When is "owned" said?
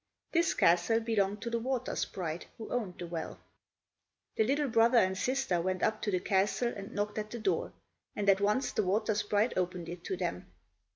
2.71-2.97